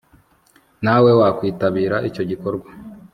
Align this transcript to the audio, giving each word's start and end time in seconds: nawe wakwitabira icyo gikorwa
nawe 0.83 1.11
wakwitabira 1.19 1.97
icyo 2.09 2.23
gikorwa 2.29 2.67